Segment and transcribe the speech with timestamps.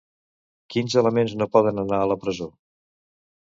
[0.75, 2.51] Quins elements no poden anar a la presó?